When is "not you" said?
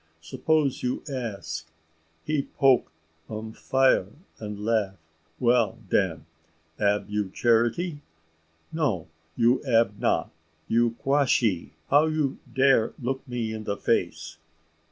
9.99-10.95